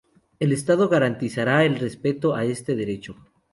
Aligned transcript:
El 0.39 0.51
Estado 0.51 0.89
garantizará 0.89 1.63
el 1.63 1.77
respeto 1.77 2.33
a 2.33 2.43
este 2.43 2.75
derecho. 2.75 3.15